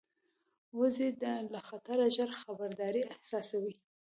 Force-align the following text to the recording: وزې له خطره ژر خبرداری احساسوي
وزې 0.79 1.09
له 1.53 1.59
خطره 1.67 2.05
ژر 2.15 2.29
خبرداری 2.41 3.01
احساسوي 3.13 3.73